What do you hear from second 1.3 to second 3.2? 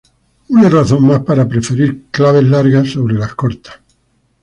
preferir claves largas sobre